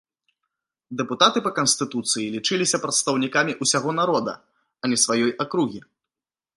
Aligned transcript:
Дэпутаты 1.01 1.39
па 1.47 1.51
канстытуцыі 1.59 2.27
лічыліся 2.37 2.77
прадстаўнікамі 2.87 3.57
ўсяго 3.63 3.91
народа, 4.01 4.33
а 4.81 4.85
не 4.95 5.03
сваёй 5.07 5.31
акругі. 5.47 5.81